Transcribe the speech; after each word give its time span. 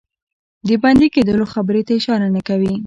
د 0.67 0.69
بندي 0.83 1.07
کېدلو 1.15 1.45
خبري 1.53 1.81
ته 1.87 1.91
اشاره 1.99 2.27
نه 2.35 2.41
کوي. 2.47 2.73